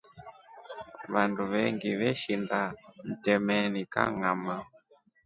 [1.11, 2.59] Vandu vengi veshinda
[3.07, 4.55] mtemeni kangʼama.